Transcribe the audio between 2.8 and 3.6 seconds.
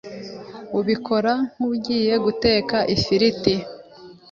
ifiriti